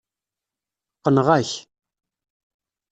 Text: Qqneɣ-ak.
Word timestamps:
Qqneɣ-ak. 0.97 1.51